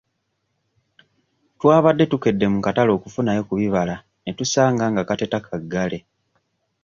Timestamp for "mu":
2.53-2.59